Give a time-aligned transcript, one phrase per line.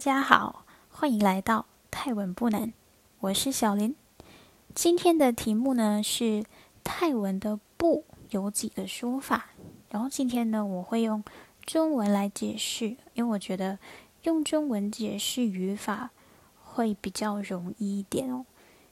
[0.00, 2.72] 家好，欢迎来到泰文不难，
[3.20, 3.94] 我是小林。
[4.74, 6.44] 今天的题目呢是
[6.82, 9.50] 泰文的“不”有几个说法，
[9.90, 11.22] 然后今天呢我会用
[11.66, 13.78] 中文来解释，因为我觉得
[14.22, 16.10] 用中文解释语法
[16.62, 18.46] 会比较容易一点哦。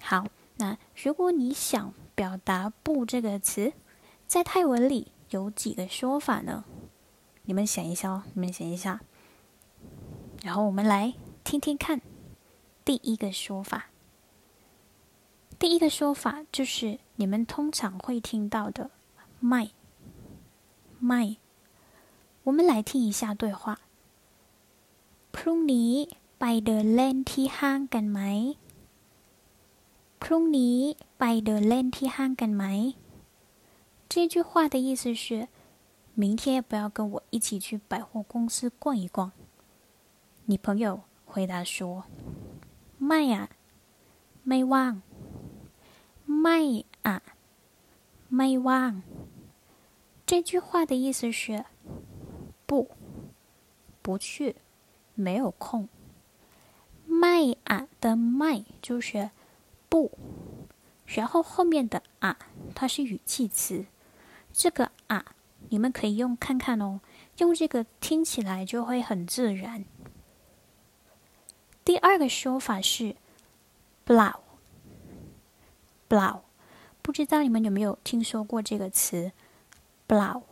[0.00, 0.26] 好，
[0.56, 3.74] 那如果你想表达“不”这个词，
[4.26, 6.64] 在泰文里有几个说法呢？
[7.42, 9.02] 你们想一下哦，你们想一下。
[10.43, 12.01] 然后我们来听听看，
[12.85, 13.89] 第一个说法。
[15.59, 18.89] 第一个说法就是你们通常会听到的“
[19.39, 19.71] 卖
[20.99, 21.37] 卖”。
[22.43, 23.79] 我们来听一下对话。
[25.33, 25.93] พรุ่งนี้
[26.39, 28.19] ไปเดินเล่นที่ห้างกันไหม
[30.21, 30.77] พรุ่งนี้
[31.19, 32.65] ไปเดินเล่นที่ห้างกันไหม
[34.11, 35.47] 这句话的意思是，
[36.15, 39.31] 明天要不要跟我一起去百货公司逛一逛？
[40.46, 42.04] 你朋友回答说
[42.98, 43.48] ：“卖呀，
[44.42, 45.00] 没忘，
[46.26, 47.22] 卖啊，
[48.28, 49.02] 没忘。”
[50.26, 51.64] 这句话的意思是
[52.66, 52.90] 不，
[54.02, 54.56] 不去，
[55.14, 55.88] 没有空。
[57.06, 59.30] 卖啊的卖就是
[59.88, 60.12] 不，
[61.06, 62.36] 然后后面的啊，
[62.74, 63.86] 它是语气词。
[64.52, 65.24] 这个啊，
[65.70, 67.00] 你们可以用看看哦，
[67.38, 69.86] 用这个听起来就会很自然。
[72.13, 73.15] 第二个说法是
[74.05, 74.35] “blow”，blow，
[77.01, 79.31] 不知道你们有没有听说过这个词
[80.07, 80.43] “blow”？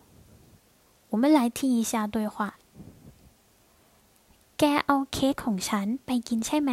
[1.09, 2.58] 我们来听一下对话。
[4.58, 6.72] แกเอาเค้กของฉันไปกินใช่ไหม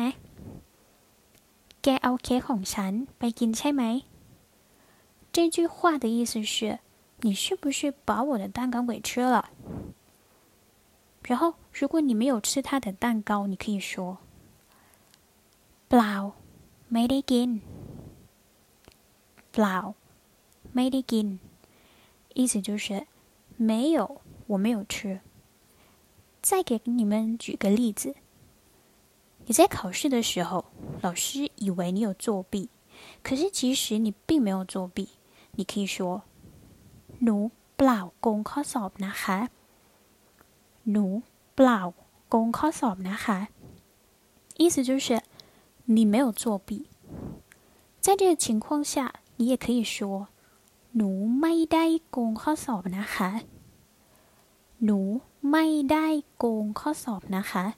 [1.82, 3.82] แกเอาเค้กของฉันไปกินใช่ไหม
[5.30, 6.78] 这句话的意思是，
[7.20, 9.50] 你是不是把我的蛋糕给吃了？
[11.22, 14.16] 然后，如果你没有吃他的蛋糕，你可以说。
[15.88, 16.14] เปล่า
[16.92, 17.48] ไม่ได้กิน
[19.52, 19.76] เปล่า
[20.74, 21.26] ไม่ได้กิน
[22.38, 23.06] 意思就是
[23.56, 25.20] 没有，我没有吃。
[26.42, 28.16] 再给你们举个例子，
[29.46, 30.66] 你在考试的时候，
[31.00, 32.68] 老师以为你有作弊，
[33.22, 35.10] 可是其实你并没有作弊。
[35.56, 36.24] 你可以说
[37.20, 39.38] หนูเปล่าโกงข้อสอบนะคะ
[40.90, 41.04] หนู
[41.54, 41.80] เปล่า
[42.28, 43.38] โกงข้อสอบนะคะ
[44.60, 45.22] 意思就是
[45.88, 46.86] 你没有作弊，
[48.00, 50.28] 在这个情况下，你也可以说“
[50.96, 53.42] หนูไม่ได้โกงข้อสอบนะคะ”。
[54.84, 55.20] หนู
[55.50, 56.06] ไม่ได้
[56.38, 57.74] โกงข้อสอบนะคะ。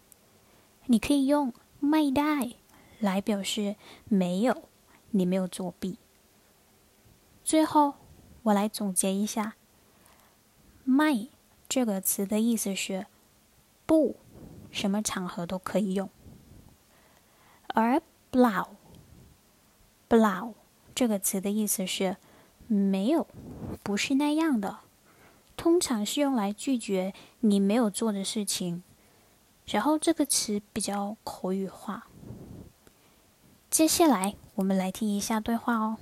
[0.91, 1.53] 你可以用“
[1.91, 3.77] ไม่ได้”来表示
[4.09, 4.69] 没有，
[5.11, 5.99] 你没有作弊。
[7.45, 7.95] 最后，
[8.43, 9.53] 我来总结一下，“
[10.85, 13.07] ไม่”这个词的意思是
[13.87, 14.17] 不，
[14.71, 16.09] 什么场合都可以用。
[17.71, 20.55] 而 “blow”，“blow”
[20.95, 22.17] 这个词的意思是
[22.67, 23.27] 没有，
[23.83, 24.79] 不是那样的，
[25.57, 28.83] 通常是用来拒绝你没有做的事情。
[29.67, 32.07] 然后这个词比较口语化。
[33.69, 35.99] 接下来我们来听一下对话哦。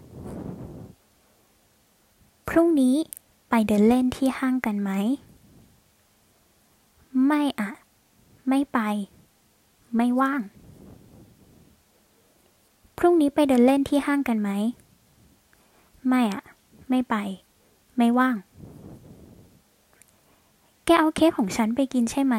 [2.46, 2.96] พรุ่งนี้
[3.48, 4.90] ไปเดินเล่นที่ห้างกันไหม
[7.26, 7.70] ไม่อะ
[8.48, 8.78] ไม่ไป
[9.96, 10.42] ไม่ว่าง
[12.98, 14.50] พรุ่งนี้ไปเดินเล่นที่ห้างกันไหม
[16.08, 16.42] ไม่อะ
[16.88, 17.14] ไม่ไป
[17.96, 18.36] ไม่ว่าง
[20.84, 22.36] แกเอาเค้กของฉันไปกินใช่ไหม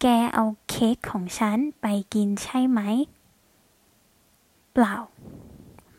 [0.00, 2.80] แกเอาเค้กของฉันไปกินใช่ไหม
[4.72, 4.94] เปล่า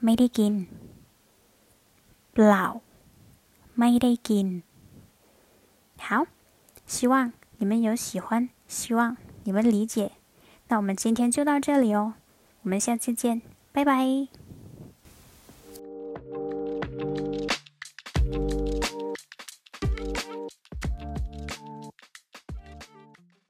[0.04, 0.54] ไม่ได้กิน
[2.34, 2.66] เปล่า
[3.80, 4.48] ไม่ได้กิน
[6.06, 6.26] 好
[6.86, 9.16] 希望你们有喜欢希望
[9.46, 10.12] 你们理解
[10.68, 12.16] 那我们今天就到这里哦
[12.63, 13.41] 我们下次见，
[13.73, 14.29] 拜拜。